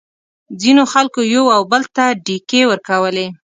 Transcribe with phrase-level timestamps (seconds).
[0.61, 3.27] ځینو خلکو یو او بل ته ډیکې ورکولې.